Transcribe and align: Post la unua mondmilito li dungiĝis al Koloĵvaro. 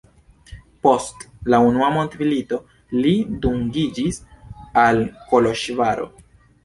Post 0.85 1.25
la 1.53 1.59
unua 1.65 1.89
mondmilito 1.97 2.59
li 3.03 3.13
dungiĝis 3.45 4.21
al 4.85 5.03
Koloĵvaro. 5.33 6.09